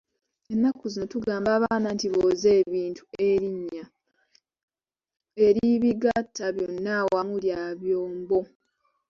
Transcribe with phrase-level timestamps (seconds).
[0.53, 3.85] Ennaku zino tugamba abaana nti booze ebintu erinnya,
[5.45, 8.39] eribigatta byonna awamu lya byombo.